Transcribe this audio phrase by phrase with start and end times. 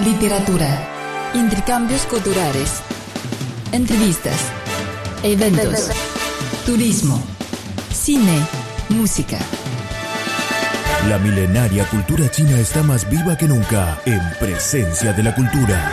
[0.00, 2.82] literatura, intercambios culturales,
[3.72, 4.36] entrevistas,
[5.24, 5.90] eventos,
[6.64, 7.20] turismo,
[7.92, 8.46] cine,
[8.90, 9.38] música.
[11.08, 15.90] La milenaria cultura china está más viva que nunca en presencia de la cultura.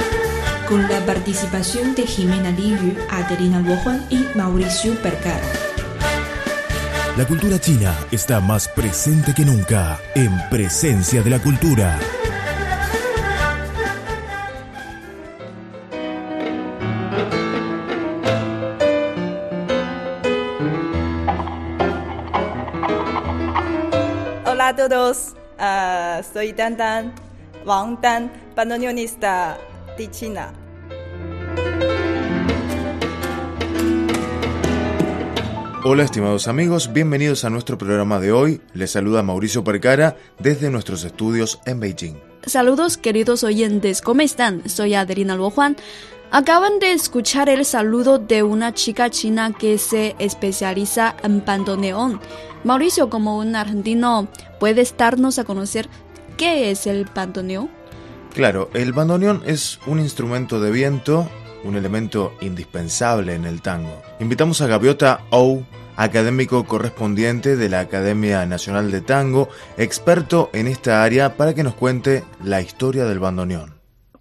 [0.67, 5.47] Con la participación de Jimena Liyu, Adelina Luojuan y Mauricio Percara.
[7.17, 11.97] La cultura china está más presente que nunca en presencia de la cultura.
[24.65, 25.35] Hola a todos,
[26.33, 27.13] soy Dan Dan,
[27.67, 29.59] Wang Dan, bandoneonista
[29.95, 30.51] de China.
[35.83, 38.59] Hola estimados amigos, bienvenidos a nuestro programa de hoy.
[38.73, 42.15] Les saluda Mauricio Percara desde nuestros estudios en Beijing.
[42.47, 44.67] Saludos queridos oyentes, ¿cómo están?
[44.67, 45.75] Soy Adelina Luojuan.
[46.37, 52.19] Acaban de escuchar el saludo de una chica china que se especializa en bandoneón.
[52.65, 54.27] Mauricio, como un argentino,
[54.59, 55.87] ¿puedes darnos a conocer
[56.35, 57.69] qué es el bandoneón?
[58.33, 61.29] Claro, el bandoneón es un instrumento de viento,
[61.63, 64.01] un elemento indispensable en el tango.
[64.19, 65.63] Invitamos a Gaviota Ou,
[65.95, 69.47] académico correspondiente de la Academia Nacional de Tango,
[69.77, 73.74] experto en esta área, para que nos cuente la historia del bandoneón.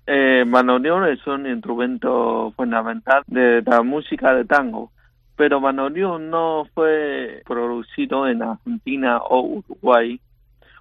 [0.07, 4.91] El bandoneón es un instrumento fundamental de la música de tango,
[5.37, 10.21] pero bandoneón no fue producido en Argentina o Uruguay,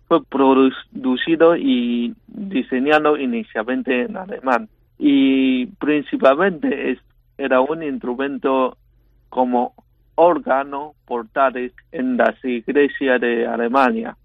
[0.08, 4.68] fue producido y diseñado inicialmente en alemán.
[5.00, 7.00] Y principalmente es,
[7.38, 8.78] era un instrumento
[9.30, 9.74] como
[10.16, 14.18] órgano portales en las iglesias de Alemania.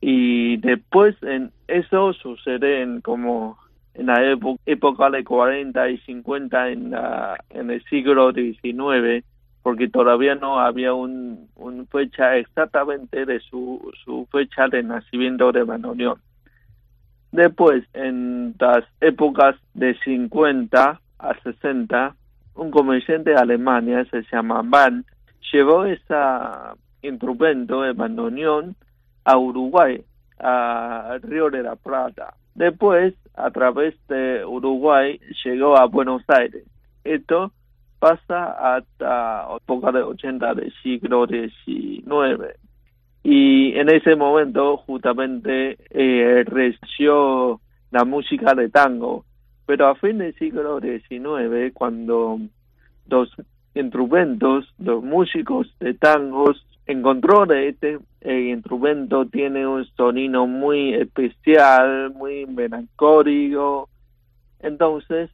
[0.00, 3.58] Y después en eso sucede en como
[3.94, 4.22] en la
[4.66, 9.24] época, de 40 y 50 en, la, en el siglo XIX,
[9.62, 13.92] porque todavía no había un, un fecha exactamente de su,
[14.30, 16.18] fecha de nacimiento de bandoneón.
[17.32, 22.16] Después, en las épocas de 50 a 60,
[22.54, 25.04] un comerciante de Alemania, se llama Van,
[25.52, 26.14] llevó ese
[27.02, 28.76] instrumento, el bandoneón,
[29.24, 30.02] a Uruguay,
[30.38, 32.34] al Río de la Plata.
[32.54, 36.64] Después, a través de Uruguay, llegó a Buenos Aires.
[37.04, 37.52] Esto
[37.98, 42.56] pasa hasta época de 80 del siglo XIX.
[43.22, 47.60] Y en ese momento, justamente, eh, reció
[47.90, 49.24] la música de tango.
[49.66, 52.40] Pero a fin del siglo XIX, cuando
[53.08, 53.30] los
[53.80, 62.12] instrumentos, los músicos de tangos encontró de este el instrumento tiene un sonido muy especial,
[62.12, 63.88] muy melancólico.
[64.60, 65.30] Entonces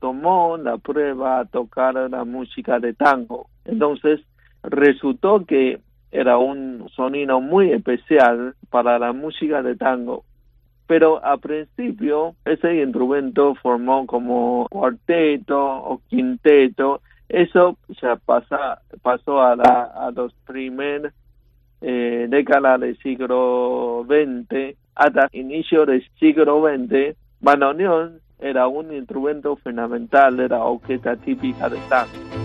[0.00, 3.48] tomó la prueba a tocar la música de tango.
[3.64, 4.20] Entonces
[4.64, 5.78] resultó que
[6.10, 10.24] era un sonido muy especial para la música de tango.
[10.88, 19.56] Pero al principio ese instrumento formó como cuarteto o quinteto eso se pasa, pasó a,
[19.56, 21.12] la, a los primeros
[21.80, 27.16] eh, décadas del siglo XX hasta inicio del siglo XX.
[27.40, 32.43] Bandoneón era un instrumento fundamental de la orquesta típica de tango.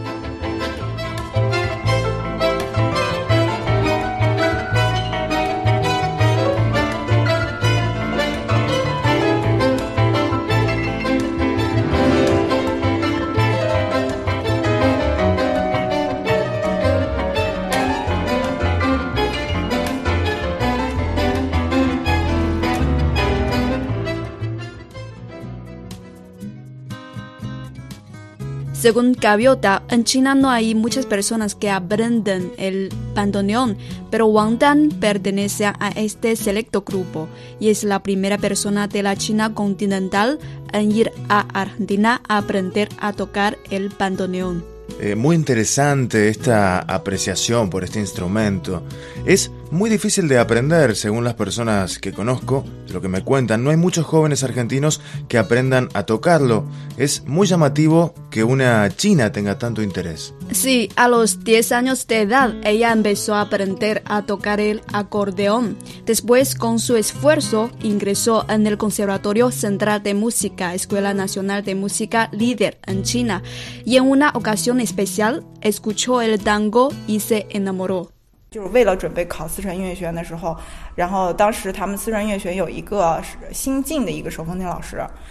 [28.80, 33.78] Según Gaviota, en China no hay muchas personas que aprenden el bandoneón,
[34.10, 37.28] pero Wang Dan pertenece a este selecto grupo
[37.60, 40.40] y es la primera persona de la China continental
[40.72, 44.64] en ir a Argentina a aprender a tocar el bandoneón.
[45.02, 48.82] Eh, muy interesante esta apreciación por este instrumento.
[49.26, 53.64] Es muy difícil de aprender, según las personas que conozco, lo que me cuentan.
[53.64, 56.66] No hay muchos jóvenes argentinos que aprendan a tocarlo.
[56.98, 60.34] Es muy llamativo que una china tenga tanto interés.
[60.52, 65.78] Sí, a los 10 años de edad ella empezó a aprender a tocar el acordeón.
[66.06, 72.30] Después, con su esfuerzo, ingresó en el Conservatorio Central de Música, Escuela Nacional de Música
[72.32, 73.44] líder en China,
[73.86, 78.12] y en una ocasión especial escuchó el tango y se enamoró.
[78.50, 80.58] 就是为了准备考四川音乐学院的时候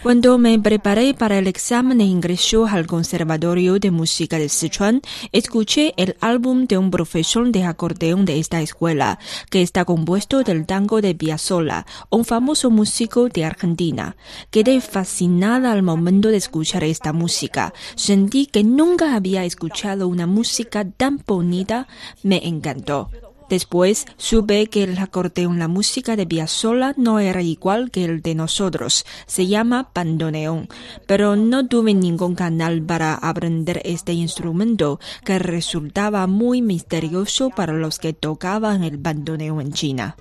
[0.02, 5.92] Cuando me preparé para el examen de ingreso al Conservatorio de Música de Sichuan, escuché
[5.98, 9.18] el álbum de un profesor de acordeón de esta escuela,
[9.50, 14.16] que está compuesto del tango de Piazzolla, un famoso músico de Argentina.
[14.50, 17.74] Quedé fascinada al momento de escuchar esta música.
[17.94, 21.86] Sentí que nunca había escuchado una música tan bonita.
[22.22, 23.10] Me encantó.
[23.48, 28.34] Después supe que el acordeón, la música de Piazzolla no era igual que el de
[28.34, 30.68] nosotros, se llama bandoneón,
[31.06, 37.98] pero no tuve ningún canal para aprender este instrumento que resultaba muy misterioso para los
[37.98, 40.16] que tocaban el bandoneón en China.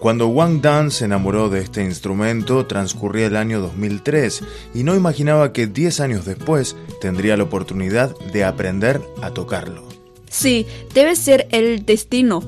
[0.00, 4.42] Cuando Wang Dan se enamoró de este instrumento transcurría el año 2003
[4.74, 9.89] y no imaginaba que 10 años después tendría la oportunidad de aprender a tocarlo.
[10.30, 12.42] Sí, debe ser el destino.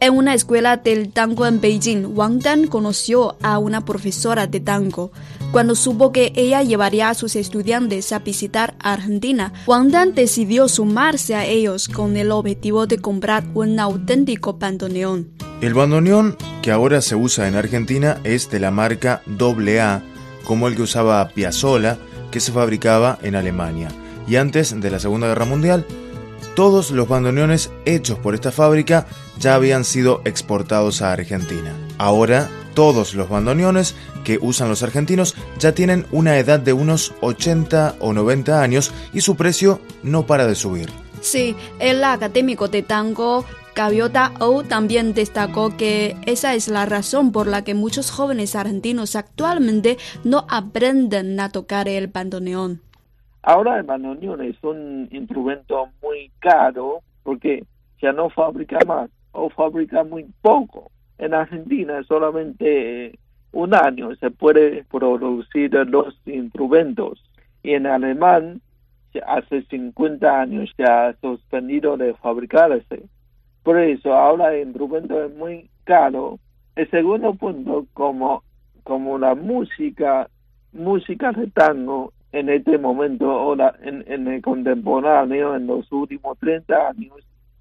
[0.00, 5.12] En una escuela del tango en Beijing, Wang Dan conoció a una profesora de tango.
[5.52, 11.36] Cuando supo que ella llevaría a sus estudiantes a visitar Argentina, Wang Dan decidió sumarse
[11.36, 15.28] a ellos con el objetivo de comprar un auténtico bandoneón.
[15.60, 20.02] El bandoneón que ahora se usa en Argentina es de la marca AA,
[20.44, 21.98] como el que usaba Piazzolla,
[22.32, 23.88] que se fabricaba en Alemania.
[24.26, 25.84] Y antes de la Segunda Guerra Mundial,
[26.54, 29.06] todos los bandoneones hechos por esta fábrica
[29.38, 31.74] ya habían sido exportados a Argentina.
[31.98, 33.94] Ahora, todos los bandoneones
[34.24, 39.20] que usan los argentinos ya tienen una edad de unos 80 o 90 años y
[39.22, 40.90] su precio no para de subir.
[41.20, 43.44] Sí, el académico de tango
[43.74, 49.16] Gaviota O también destacó que esa es la razón por la que muchos jóvenes argentinos
[49.16, 52.82] actualmente no aprenden a tocar el bandoneón.
[53.42, 57.64] Ahora el bandoneón es un instrumento muy caro porque
[58.00, 60.90] ya no fabrica más o fabrica muy poco.
[61.18, 63.18] En Argentina solamente
[63.52, 67.22] un año se puede producir los instrumentos
[67.62, 68.60] y en alemán
[69.26, 73.02] hace 50 años ya ha suspendido de fabricarse.
[73.62, 76.38] Por eso ahora el instrumento es muy caro.
[76.76, 78.42] El segundo punto, como,
[78.84, 80.28] como la música,
[80.72, 86.88] música de tango en este momento, ahora en, en el contemporáneo, en los últimos 30
[86.88, 87.16] años,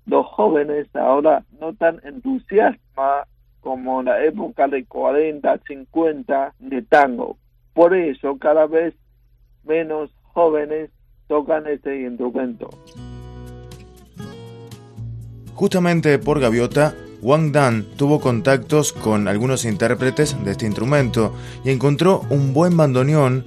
[0.05, 3.27] los jóvenes ahora no tan entusiasmados
[3.61, 7.37] como la época de 40, 50 de tango.
[7.73, 8.93] Por eso cada vez
[9.63, 10.89] menos jóvenes
[11.27, 12.69] tocan este instrumento.
[15.53, 21.33] Justamente por Gaviota, Wang Dan tuvo contactos con algunos intérpretes de este instrumento
[21.65, 23.43] y encontró un buen bandoneón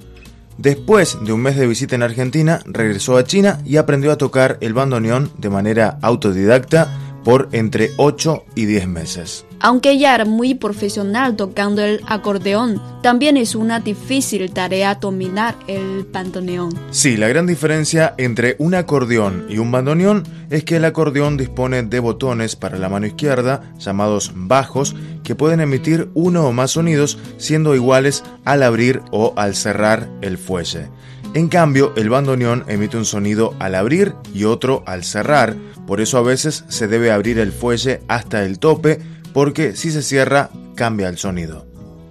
[0.57, 4.57] Después de un mes de visita en Argentina, regresó a China y aprendió a tocar
[4.61, 9.45] el bandoneón de manera autodidacta por entre 8 y 10 meses.
[9.65, 16.05] Aunque ella era muy profesional tocando el acordeón, también es una difícil tarea dominar el
[16.11, 16.77] bandoneón.
[16.91, 21.81] Sí, la gran diferencia entre un acordeón y un bandoneón es que el acordeón dispone
[21.81, 27.17] de botones para la mano izquierda, llamados bajos, que pueden emitir uno o más sonidos
[27.37, 30.89] siendo iguales al abrir o al cerrar el fuelle.
[31.35, 35.55] En cambio, el bandoneón emite un sonido al abrir y otro al cerrar,
[35.87, 38.99] por eso a veces se debe abrir el fuelle hasta el tope,
[39.33, 41.65] porque si se cierra cambia el sonido.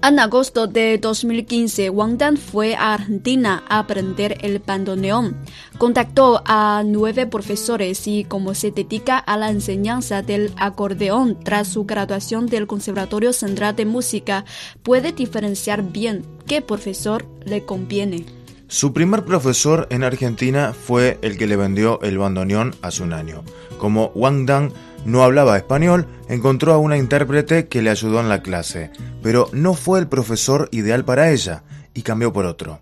[0.04, 5.36] En agosto de 2015, Wang Dan fue a Argentina a aprender el bandoneón.
[5.78, 11.84] Contactó a nueve profesores y como se dedica a la enseñanza del acordeón tras su
[11.84, 14.44] graduación del Conservatorio Central de Música,
[14.82, 18.26] puede diferenciar bien qué profesor le conviene.
[18.66, 23.44] Su primer profesor en Argentina fue el que le vendió el bandoneón hace un año.
[23.78, 24.72] Como Wang Dan
[25.04, 28.90] no hablaba español, encontró a una intérprete que le ayudó en la clase,
[29.22, 31.62] pero no fue el profesor ideal para ella
[31.94, 32.80] y cambió por otro.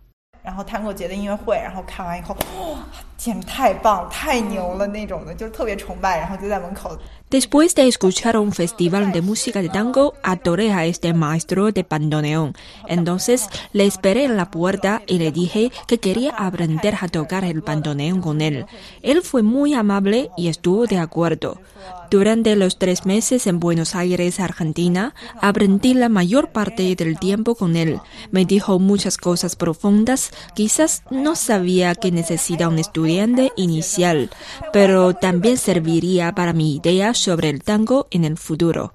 [7.30, 12.54] Después de escuchar un festival de música de tango, adoré a este maestro de bandoneón.
[12.88, 17.60] Entonces le esperé en la puerta y le dije que quería aprender a tocar el
[17.60, 18.66] bandoneón con él.
[19.02, 21.60] Él fue muy amable y estuvo de acuerdo.
[22.10, 27.76] Durante los tres meses en Buenos Aires, Argentina, aprendí la mayor parte del tiempo con
[27.76, 28.00] él.
[28.32, 30.32] Me dijo muchas cosas profundas.
[30.54, 34.30] Quizás no sabía que necesita un estudiante inicial,
[34.72, 38.94] pero también serviría para mi idea sobre el tango en el futuro.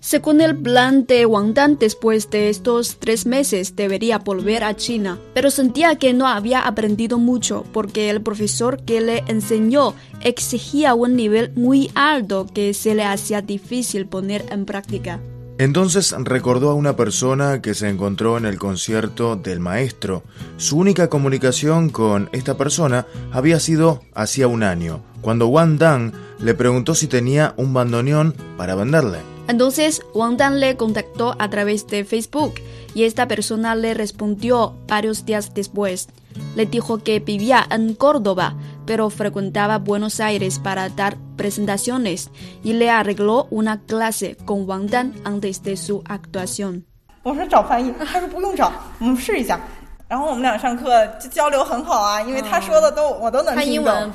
[0.00, 5.18] Según el plan de Wang Dan, después de estos tres meses debería volver a China,
[5.32, 11.16] pero sentía que no había aprendido mucho porque el profesor que le enseñó exigía un
[11.16, 15.20] nivel muy alto que se le hacía difícil poner en práctica.
[15.56, 20.24] Entonces recordó a una persona que se encontró en el concierto del maestro.
[20.56, 26.54] Su única comunicación con esta persona había sido hacía un año, cuando Wang Dan le
[26.54, 29.18] preguntó si tenía un bandoneón para venderle.
[29.46, 32.54] Entonces Wang Dan le contactó a través de Facebook
[32.92, 36.08] y esta persona le respondió varios días después.
[36.56, 38.56] Le dijo que vivía en Córdoba,
[38.86, 42.30] pero frecuentaba Buenos Aires para dar presentaciones
[42.62, 46.86] y le arregló una clase con Wang Dan antes de su actuación.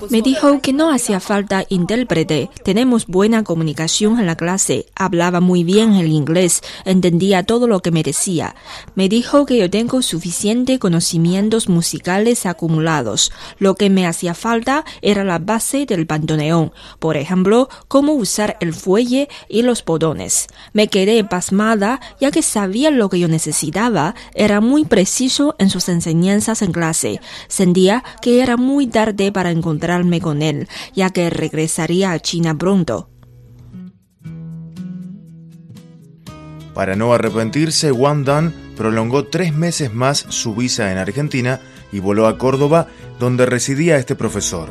[0.09, 2.49] Me dijo que no hacía falta intérprete.
[2.63, 4.85] Tenemos buena comunicación en la clase.
[4.95, 6.61] Hablaba muy bien el inglés.
[6.85, 8.55] Entendía todo lo que me decía.
[8.93, 13.31] Me dijo que yo tengo suficiente conocimientos musicales acumulados.
[13.57, 16.71] Lo que me hacía falta era la base del bandoneón.
[16.99, 20.47] Por ejemplo, cómo usar el fuelle y los botones.
[20.71, 24.13] Me quedé pasmada ya que sabía lo que yo necesitaba.
[24.35, 27.21] Era muy preciso en su enseñanzas en clase.
[27.47, 33.09] Sentía que era muy tarde para encontrarme con él, ya que regresaría a China pronto.
[36.73, 41.59] Para no arrepentirse, Wang Dan prolongó tres meses más su visa en Argentina
[41.91, 42.87] y voló a Córdoba,
[43.19, 44.69] donde residía este profesor.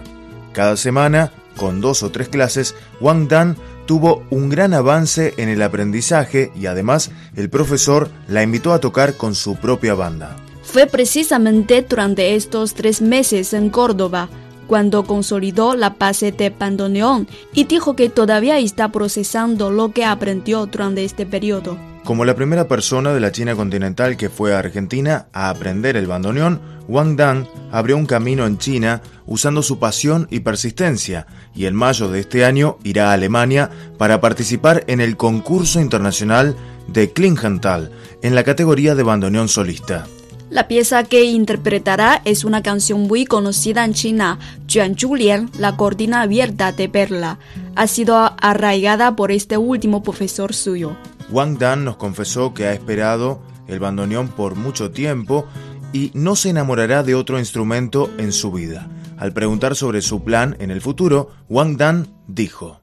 [0.54, 5.60] Cada semana, con dos o tres clases, Wang Dan tuvo un gran avance en el
[5.60, 10.36] aprendizaje y además el profesor la invitó a tocar con su propia banda.
[10.70, 14.28] Fue precisamente durante estos tres meses en Córdoba
[14.66, 20.66] cuando consolidó la base de bandoneón y dijo que todavía está procesando lo que aprendió
[20.66, 21.78] durante este periodo.
[22.04, 26.06] Como la primera persona de la China continental que fue a Argentina a aprender el
[26.06, 31.74] bandoneón, Wang Dan abrió un camino en China usando su pasión y persistencia, y en
[31.74, 36.56] mayo de este año irá a Alemania para participar en el concurso internacional
[36.88, 37.90] de Klingenthal
[38.22, 40.06] en la categoría de bandoneón solista.
[40.50, 44.38] La pieza que interpretará es una canción muy conocida en China,
[44.72, 47.38] Juan Julian, la cortina abierta de Perla.
[47.76, 50.96] Ha sido arraigada por este último profesor suyo.
[51.30, 55.46] Wang Dan nos confesó que ha esperado el bandoneón por mucho tiempo
[55.92, 58.88] y no se enamorará de otro instrumento en su vida.
[59.18, 62.80] Al preguntar sobre su plan en el futuro, Wang Dan dijo.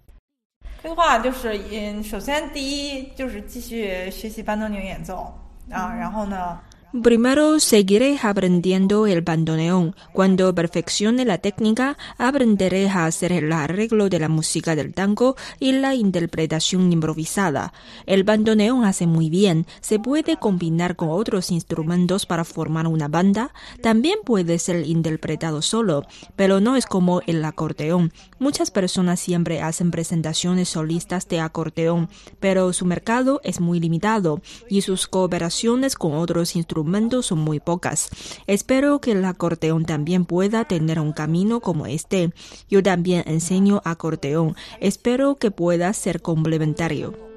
[7.03, 9.95] Primero seguiré aprendiendo el bandoneón.
[10.13, 15.73] Cuando perfeccione la técnica, aprenderé a hacer el arreglo de la música del tango y
[15.73, 17.73] la interpretación improvisada.
[18.05, 19.65] El bandoneón hace muy bien.
[19.81, 23.51] Se puede combinar con otros instrumentos para formar una banda.
[23.81, 26.03] También puede ser interpretado solo,
[26.37, 28.13] pero no es como el acordeón.
[28.37, 34.81] Muchas personas siempre hacen presentaciones solistas de acordeón, pero su mercado es muy limitado y
[34.81, 38.09] sus cooperaciones con otros instrumentos son muy pocas.
[38.45, 42.33] Espero que el acordeón también pueda tener un camino como este.
[42.69, 44.55] Yo también enseño acordeón.
[44.81, 47.34] Espero que pueda ser complementario.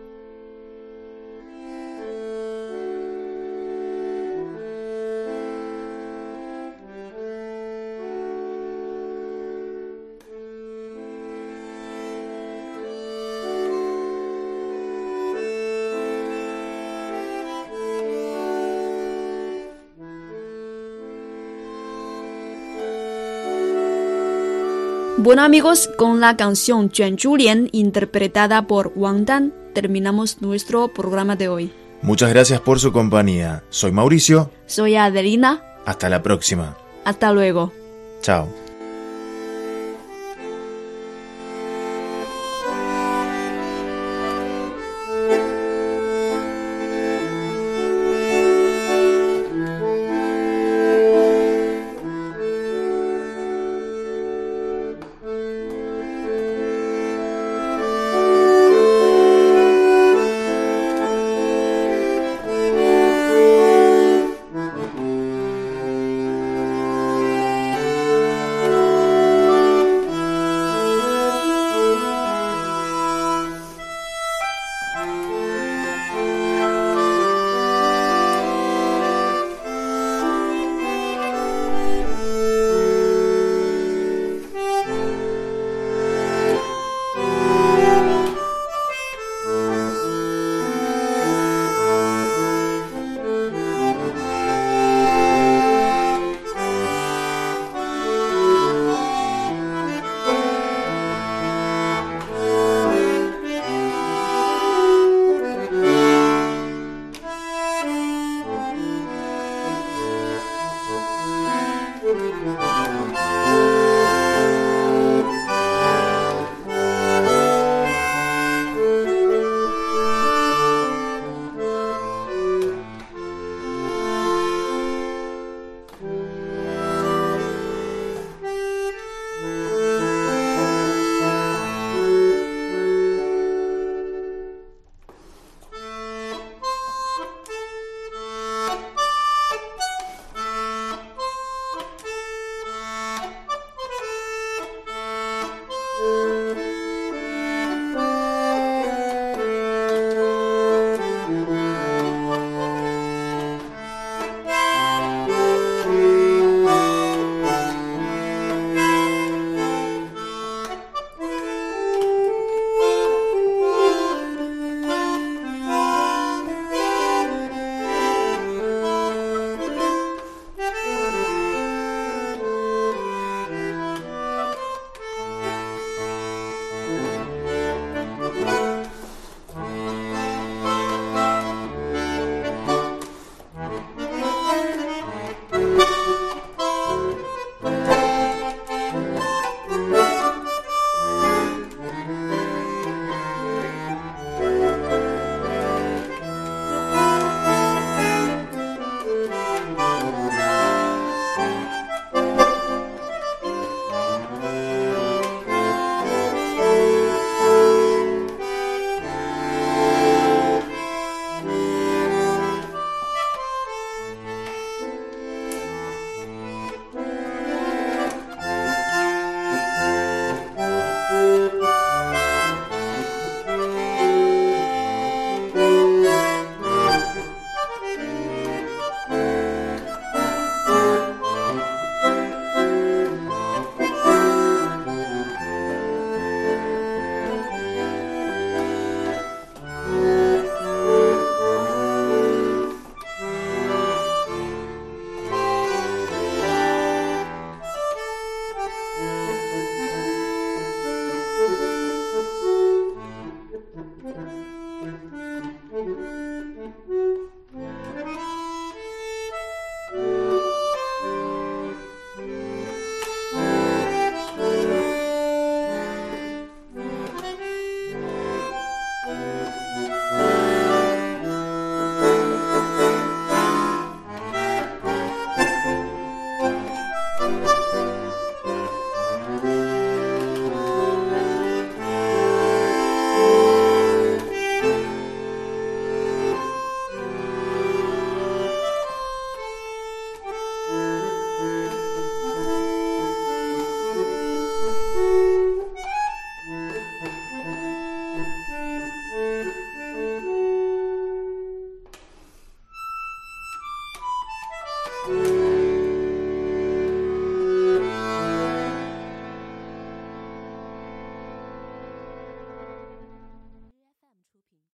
[25.21, 31.49] Bueno amigos, con la canción Juan Julian interpretada por Wang Dan, terminamos nuestro programa de
[31.49, 31.73] hoy.
[32.03, 33.65] Muchas gracias por su compañía.
[33.69, 34.53] Soy Mauricio.
[34.67, 35.61] Soy Adelina.
[35.85, 36.77] Hasta la próxima.
[37.05, 37.73] Hasta luego.
[38.23, 38.47] Chao.